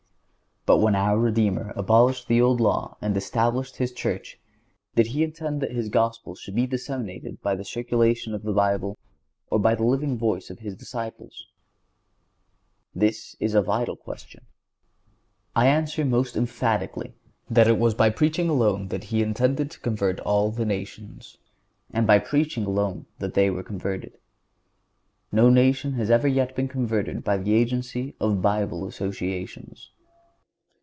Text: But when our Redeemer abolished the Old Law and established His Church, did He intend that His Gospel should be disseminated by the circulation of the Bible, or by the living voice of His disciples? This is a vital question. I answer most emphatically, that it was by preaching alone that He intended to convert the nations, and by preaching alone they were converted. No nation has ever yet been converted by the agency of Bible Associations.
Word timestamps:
But 0.63 0.77
when 0.77 0.93
our 0.93 1.17
Redeemer 1.17 1.73
abolished 1.75 2.27
the 2.27 2.39
Old 2.39 2.61
Law 2.61 2.95
and 3.01 3.17
established 3.17 3.77
His 3.77 3.91
Church, 3.91 4.39
did 4.93 5.07
He 5.07 5.23
intend 5.23 5.59
that 5.59 5.71
His 5.71 5.89
Gospel 5.89 6.35
should 6.35 6.53
be 6.53 6.67
disseminated 6.67 7.41
by 7.41 7.55
the 7.55 7.65
circulation 7.65 8.35
of 8.35 8.43
the 8.43 8.53
Bible, 8.53 8.95
or 9.49 9.57
by 9.57 9.73
the 9.73 9.83
living 9.83 10.19
voice 10.19 10.51
of 10.51 10.59
His 10.59 10.75
disciples? 10.75 11.47
This 12.93 13.35
is 13.39 13.55
a 13.55 13.63
vital 13.63 13.95
question. 13.95 14.43
I 15.55 15.65
answer 15.65 16.05
most 16.05 16.37
emphatically, 16.37 17.15
that 17.49 17.67
it 17.67 17.79
was 17.79 17.95
by 17.95 18.11
preaching 18.11 18.47
alone 18.47 18.89
that 18.89 19.05
He 19.05 19.23
intended 19.23 19.71
to 19.71 19.79
convert 19.79 20.17
the 20.23 20.63
nations, 20.63 21.37
and 21.91 22.05
by 22.05 22.19
preaching 22.19 22.65
alone 22.65 23.07
they 23.17 23.49
were 23.49 23.63
converted. 23.63 24.13
No 25.31 25.49
nation 25.49 25.93
has 25.93 26.11
ever 26.11 26.27
yet 26.27 26.55
been 26.55 26.67
converted 26.67 27.23
by 27.23 27.37
the 27.39 27.55
agency 27.55 28.15
of 28.19 28.43
Bible 28.43 28.85
Associations. 28.85 29.89